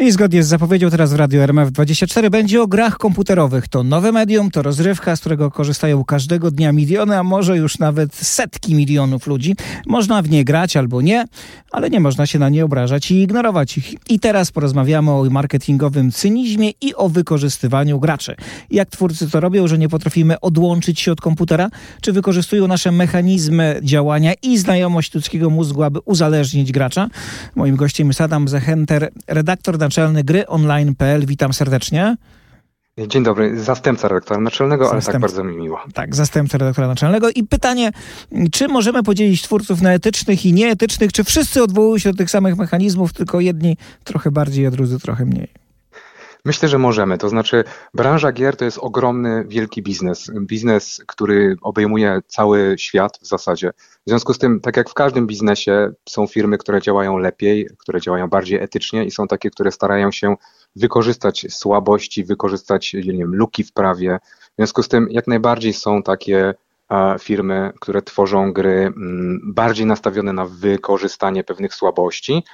[0.00, 3.68] I zgodnie z zapowiedzią teraz w Radio RMF24 będzie o grach komputerowych.
[3.68, 8.14] To nowe medium, to rozrywka, z którego korzystają każdego dnia miliony, a może już nawet
[8.14, 9.56] setki milionów ludzi.
[9.86, 11.24] Można w nie grać albo nie,
[11.70, 13.94] ale nie można się na nie obrażać i ignorować ich.
[14.08, 18.34] I teraz porozmawiamy o marketingowym cynizmie i o wykorzystywaniu graczy.
[18.70, 21.70] Jak twórcy to robią, że nie potrafimy odłączyć się od komputera?
[22.00, 27.08] Czy wykorzystują nasze mechanizmy działania i znajomość ludzkiego mózgu, aby uzależnić gracza?
[27.56, 31.26] Moim gościem jest Adam Zechenter, redaktor naczelny gry online.pl.
[31.26, 32.16] Witam serdecznie.
[33.08, 35.80] Dzień dobry, zastępca redaktora naczelnego, ale tak bardzo mi miło.
[35.94, 37.30] Tak, zastępca redaktora naczelnego.
[37.30, 37.90] I pytanie,
[38.52, 41.12] czy możemy podzielić twórców na etycznych i nieetycznych?
[41.12, 45.24] Czy wszyscy odwołują się do tych samych mechanizmów, tylko jedni trochę bardziej, a drudzy trochę
[45.24, 45.48] mniej?
[46.44, 47.18] Myślę, że możemy.
[47.18, 50.30] To znaczy, branża gier to jest ogromny, wielki biznes.
[50.40, 53.70] Biznes, który obejmuje cały świat w zasadzie.
[54.06, 58.00] W związku z tym, tak jak w każdym biznesie, są firmy, które działają lepiej, które
[58.00, 60.36] działają bardziej etycznie i są takie, które starają się
[60.76, 64.18] wykorzystać słabości, wykorzystać nie wiem, luki w prawie.
[64.52, 66.54] W związku z tym, jak najbardziej są takie
[67.20, 72.44] firmy, które tworzą gry mm, bardziej nastawione na wykorzystanie pewnych słabości,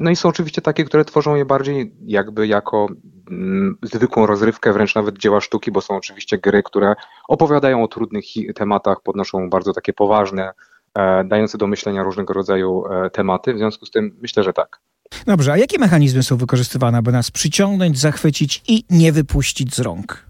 [0.00, 2.86] no i są oczywiście takie, które tworzą je bardziej jakby jako
[3.30, 6.94] mm, zwykłą rozrywkę, wręcz nawet dzieła sztuki, bo są oczywiście gry, które
[7.28, 8.24] opowiadają o trudnych
[8.54, 10.52] tematach, podnoszą bardzo takie poważne,
[10.94, 13.54] e, dające do myślenia różnego rodzaju e, tematy.
[13.54, 14.80] W związku z tym myślę, że tak.
[15.26, 20.28] Dobrze, a jakie mechanizmy są wykorzystywane, aby nas przyciągnąć, zachwycić i nie wypuścić z rąk?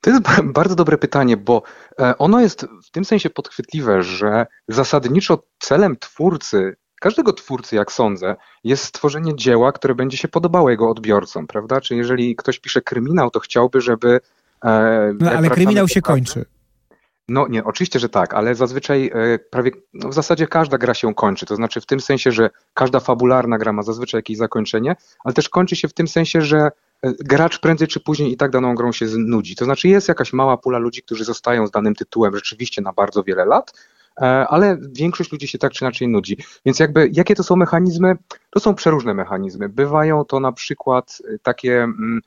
[0.00, 1.62] To jest bardzo dobre pytanie, bo
[2.00, 8.36] e, ono jest w tym sensie podchwytliwe, że zasadniczo celem twórcy każdego twórcy, jak sądzę,
[8.64, 11.80] jest stworzenie dzieła, które będzie się podobało jego odbiorcom, prawda?
[11.80, 14.20] Czy jeżeli ktoś pisze kryminał, to chciałby, żeby.
[14.64, 16.44] E, no ale kryminał się kończy.
[17.28, 21.14] No nie, oczywiście, że tak, ale zazwyczaj e, prawie, no w zasadzie każda gra się
[21.14, 25.34] kończy, to znaczy w tym sensie, że każda fabularna gra ma zazwyczaj jakieś zakończenie, ale
[25.34, 26.70] też kończy się w tym sensie, że e,
[27.20, 29.56] gracz prędzej czy później i tak daną grą się znudzi.
[29.56, 33.22] To znaczy jest jakaś mała pula ludzi, którzy zostają z danym tytułem rzeczywiście na bardzo
[33.22, 33.72] wiele lat,
[34.48, 36.36] ale większość ludzi się tak czy inaczej nudzi.
[36.66, 38.16] Więc jakby jakie to są mechanizmy?
[38.50, 39.68] To są przeróżne mechanizmy.
[39.68, 42.20] Bywają to na przykład takie mm,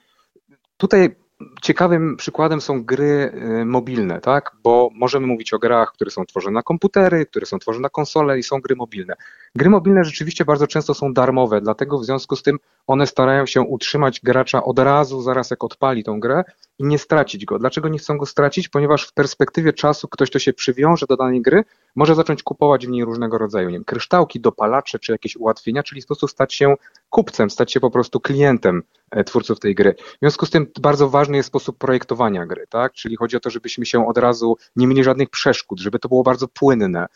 [0.77, 1.15] tutaj
[1.61, 3.31] Ciekawym przykładem są gry
[3.61, 4.51] y, mobilne, tak?
[4.63, 8.39] Bo możemy mówić o grach, które są tworzone na komputery, które są tworzone na konsole
[8.39, 9.15] i są gry mobilne.
[9.55, 13.61] Gry mobilne rzeczywiście bardzo często są darmowe, dlatego w związku z tym one starają się
[13.61, 16.43] utrzymać gracza od razu, zaraz jak odpali tą grę
[16.79, 17.59] i nie stracić go.
[17.59, 18.69] Dlaczego nie chcą go stracić?
[18.69, 21.63] Ponieważ w perspektywie czasu ktoś, kto się przywiąże do danej gry,
[21.95, 26.01] może zacząć kupować w niej różnego rodzaju nie wiem, kryształki, dopalacze czy jakieś ułatwienia, czyli
[26.01, 26.75] w sposób stać się
[27.09, 29.95] kupcem, stać się po prostu klientem e, twórców tej gry.
[29.99, 32.93] W związku z tym bardzo ważny jest sposób projektowania gry, tak?
[32.93, 36.23] Czyli chodzi o to, żebyśmy się od razu nie mieli żadnych przeszkód, żeby to było
[36.23, 37.07] bardzo płynne,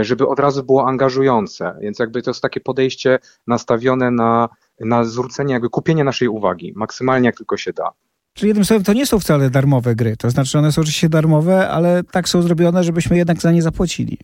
[0.00, 1.74] żeby od razu było angażujące.
[1.80, 4.48] Więc jakby to jest takie podejście nastawione na,
[4.80, 7.90] na zwrócenie, jakby kupienie naszej uwagi, maksymalnie jak tylko się da.
[8.32, 10.16] Czyli jednym słowem, to nie są wcale darmowe gry.
[10.16, 14.18] To znaczy, one są oczywiście darmowe, ale tak są zrobione, żebyśmy jednak za nie zapłacili.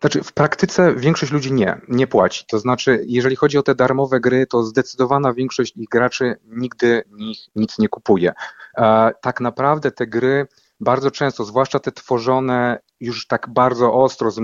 [0.00, 2.44] Znaczy, w praktyce większość ludzi nie, nie płaci.
[2.48, 7.38] To znaczy, jeżeli chodzi o te darmowe gry, to zdecydowana większość ich graczy nigdy nich
[7.56, 8.32] nic nie kupuje.
[8.76, 10.46] E, tak naprawdę te gry
[10.80, 14.40] bardzo często, zwłaszcza te tworzone już tak bardzo ostro z,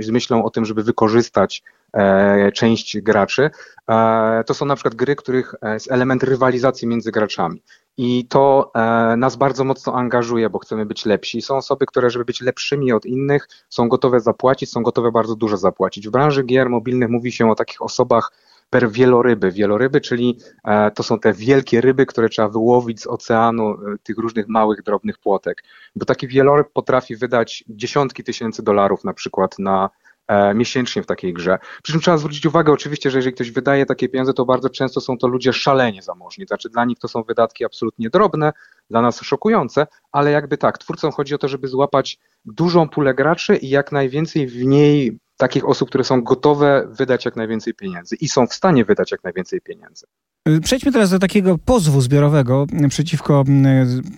[0.00, 1.62] z myślą o tym, żeby wykorzystać
[1.92, 3.50] e, część graczy,
[3.90, 7.62] e, to są na przykład gry, których jest element rywalizacji między graczami.
[7.96, 11.42] I to e, nas bardzo mocno angażuje, bo chcemy być lepsi.
[11.42, 15.56] Są osoby, które, żeby być lepszymi od innych, są gotowe zapłacić, są gotowe bardzo dużo
[15.56, 16.08] zapłacić.
[16.08, 18.32] W branży gier mobilnych mówi się o takich osobach
[18.70, 19.50] per wieloryby.
[19.50, 24.18] Wieloryby, czyli e, to są te wielkie ryby, które trzeba wyłowić z oceanu, e, tych
[24.18, 25.62] różnych małych, drobnych płotek.
[25.96, 29.90] Bo taki wieloryb potrafi wydać dziesiątki tysięcy dolarów na przykład na
[30.30, 31.58] E, miesięcznie w takiej grze.
[31.82, 35.00] Przy czym trzeba zwrócić uwagę oczywiście, że jeżeli ktoś wydaje takie pieniądze, to bardzo często
[35.00, 36.46] są to ludzie szalenie zamożni.
[36.46, 38.52] Znaczy dla nich to są wydatki absolutnie drobne,
[38.90, 43.56] dla nas szokujące, ale jakby tak, twórcom chodzi o to, żeby złapać dużą pulę graczy
[43.56, 48.28] i jak najwięcej w niej takich osób, które są gotowe wydać jak najwięcej pieniędzy i
[48.28, 50.06] są w stanie wydać jak najwięcej pieniędzy.
[50.48, 53.44] Y, przejdźmy teraz do takiego pozwu zbiorowego przeciwko,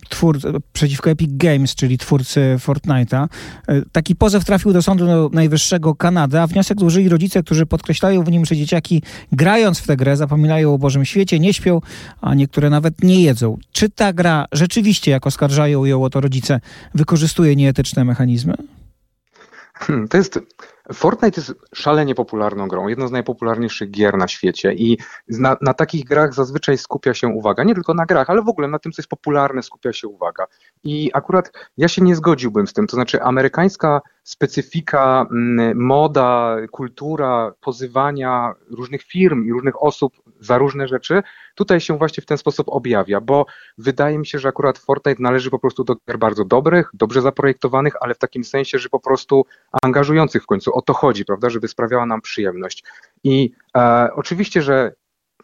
[0.09, 0.39] twór,
[0.73, 3.29] przeciwko Epic Games, czyli twórcy Fortnite'a.
[3.71, 8.31] Y, taki pozew trafił do Sądu Najwyższego Kanady, a wniosek złożyli rodzice, którzy podkreślają w
[8.31, 9.03] nim, że dzieciaki
[9.33, 11.81] grając w tę grę zapominają o Bożym świecie, nie śpią,
[12.21, 13.59] a niektóre nawet nie jedzą.
[13.73, 16.61] Czy ta gra rzeczywiście, jak oskarżają ją o to rodzice,
[16.95, 18.55] wykorzystuje nieetyczne mechanizmy?
[19.75, 20.41] Hmm, to jest.
[20.93, 24.99] Fortnite jest szalenie popularną grą, jedną z najpopularniejszych gier na świecie i
[25.29, 28.69] na, na, takich grach zazwyczaj skupia się uwaga, nie tylko na grach, ale w ogóle
[28.69, 30.47] na tym, co jest popularne, skupia się uwaga.
[30.85, 37.53] I akurat ja się nie zgodziłbym z tym, to znaczy amerykańska specyfika, mm, moda, kultura
[37.61, 41.23] pozywania różnych firm i różnych osób za różne rzeczy,
[41.55, 43.47] tutaj się właśnie w ten sposób objawia, bo
[43.79, 47.95] wydaje mi się, że akurat Fortnite należy po prostu do gier bardzo dobrych, dobrze zaprojektowanych,
[48.01, 49.45] ale w takim sensie, że po prostu
[49.83, 50.75] angażujących w końcu.
[50.75, 52.85] O to chodzi, prawda, żeby sprawiała nam przyjemność.
[53.25, 54.93] I e, oczywiście, że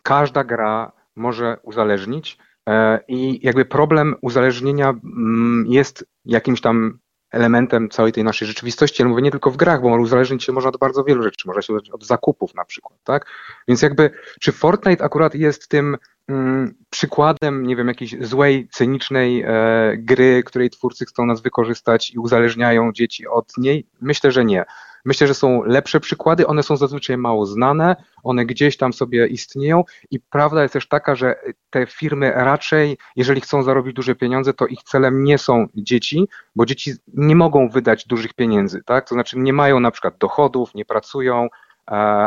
[0.03, 2.39] każda gra może uzależnić,
[2.69, 6.99] e, i jakby problem uzależnienia mm, jest jakimś tam
[7.31, 10.69] elementem całej tej naszej rzeczywistości, ale mówię nie tylko w grach, bo uzależnić się można
[10.69, 13.27] od bardzo wielu rzeczy, można się od zakupów na przykład, tak?
[13.69, 14.11] Więc jakby,
[14.41, 15.97] czy Fortnite akurat jest tym
[16.29, 22.19] mm, przykładem, nie wiem, jakiejś złej, cynicznej e, gry, której twórcy chcą nas wykorzystać i
[22.19, 23.87] uzależniają dzieci od niej?
[24.01, 24.65] Myślę, że nie.
[25.08, 29.84] Myślę, że są lepsze przykłady, one są zazwyczaj mało znane, one gdzieś tam sobie istnieją.
[30.10, 31.37] I prawda jest też taka, że
[31.70, 36.66] te firmy raczej, jeżeli chcą zarobić duże pieniądze, to ich celem nie są dzieci, bo
[36.66, 39.08] dzieci nie mogą wydać dużych pieniędzy, tak?
[39.08, 41.49] To znaczy nie mają na przykład dochodów, nie pracują,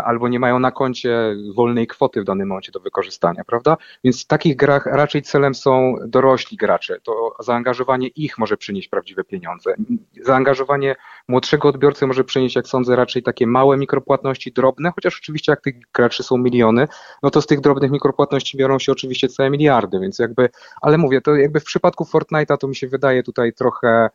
[0.03, 3.77] albo nie mają na koncie wolnej kwoty w danym momencie do wykorzystania, prawda?
[4.03, 6.99] Więc w takich grach raczej celem są dorośli gracze.
[7.03, 9.73] To zaangażowanie ich może przynieść prawdziwe pieniądze.
[10.21, 10.95] Zaangażowanie
[11.27, 15.75] młodszego odbiorcy może przynieść, jak sądzę, raczej takie małe mikropłatności, drobne, chociaż oczywiście jak tych
[15.93, 16.87] graczy są miliony,
[17.23, 20.49] no to z tych drobnych mikropłatności biorą się oczywiście całe miliardy, więc jakby,
[20.81, 24.09] ale mówię, to jakby w przypadku Fortnite'a to mi się wydaje tutaj trochę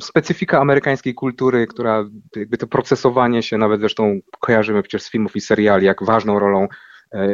[0.00, 2.04] specyfika amerykańskiej kultury, która
[2.36, 6.62] jakby to procesowanie się, nawet zresztą kojarzymy przecież z filmów i seriali, jak ważną rolą
[6.62, 6.68] e,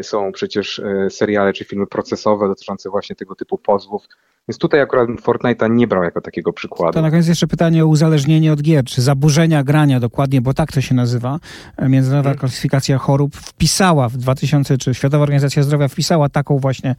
[0.02, 4.02] są przecież e, seriale czy filmy procesowe dotyczące właśnie tego typu pozwów.
[4.48, 6.92] Więc tutaj akurat Fortnite'a nie brał jako takiego przykładu.
[6.92, 10.72] To na koniec jeszcze pytanie o uzależnienie od gier, czy zaburzenia grania dokładnie, bo tak
[10.72, 11.38] to się nazywa.
[11.78, 12.38] Międzynarodowa hmm.
[12.38, 16.96] klasyfikacja chorób wpisała w 2000, czy Światowa Organizacja Zdrowia wpisała taką właśnie,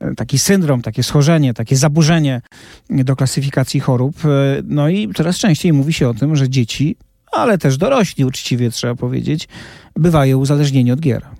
[0.00, 2.40] e, taki syndrom, takie schorzenie, takie zaburzenie
[2.90, 4.16] do klasyfikacji chorób.
[4.24, 4.28] E,
[4.64, 6.96] no i coraz częściej mówi się o tym, że dzieci,
[7.32, 9.48] ale też dorośli uczciwie trzeba powiedzieć,
[9.96, 11.37] bywają uzależnieni od gier.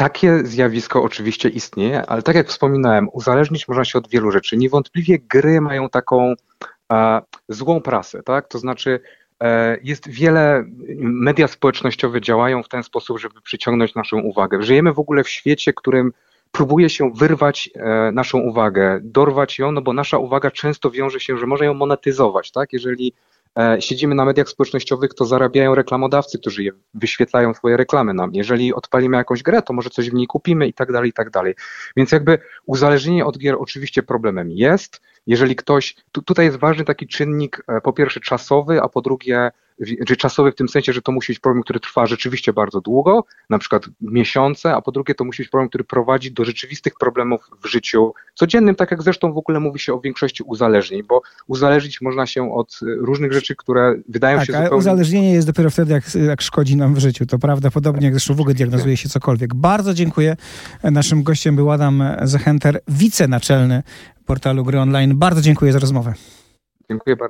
[0.00, 4.56] Takie zjawisko oczywiście istnieje, ale tak jak wspominałem, uzależnić można się od wielu rzeczy.
[4.56, 6.34] Niewątpliwie gry mają taką
[6.92, 8.48] e, złą prasę, tak?
[8.48, 9.00] To znaczy
[9.40, 10.64] e, jest wiele,
[10.98, 14.62] media społecznościowe działają w ten sposób, żeby przyciągnąć naszą uwagę.
[14.62, 16.12] Żyjemy w ogóle w świecie, którym
[16.52, 21.36] próbuje się wyrwać e, naszą uwagę, dorwać ją, no bo nasza uwaga często wiąże się,
[21.36, 22.72] że można ją monetyzować, tak?
[22.72, 23.12] Jeżeli
[23.80, 28.30] siedzimy na mediach społecznościowych, to zarabiają reklamodawcy, którzy je wyświetlają swoje reklamy nam.
[28.34, 31.30] Jeżeli odpalimy jakąś grę, to może coś w niej kupimy i tak dalej, i tak
[31.30, 31.54] dalej.
[31.96, 35.00] Więc jakby uzależnienie od gier oczywiście problemem jest.
[35.26, 39.50] Jeżeli ktoś, tu, tutaj jest ważny taki czynnik, e, po pierwsze czasowy, a po drugie
[40.06, 43.24] czy czasowy w tym sensie, że to musi być problem, który trwa rzeczywiście bardzo długo,
[43.50, 47.40] na przykład miesiące, a po drugie to musi być problem, który prowadzi do rzeczywistych problemów
[47.64, 52.00] w życiu codziennym, tak jak zresztą w ogóle mówi się o większości uzależnień, bo uzależnić
[52.00, 54.76] można się od różnych rzeczy, które wydają tak, się zupełnie...
[54.76, 58.34] uzależnienie jest dopiero wtedy, jak, jak szkodzi nam w życiu, to prawda, podobnie jak zresztą
[58.34, 59.54] w ogóle diagnozuje się cokolwiek.
[59.54, 60.36] Bardzo dziękuję.
[60.82, 63.82] Naszym gościem był Adam Zechenter, wicenaczelny
[64.26, 65.18] portalu Gry Online.
[65.18, 66.14] Bardzo dziękuję za rozmowę.
[66.90, 67.28] Dziękuję bardzo.